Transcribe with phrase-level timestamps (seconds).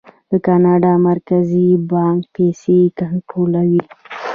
[0.31, 3.81] د کاناډا مرکزي بانک پیسې کنټرولوي.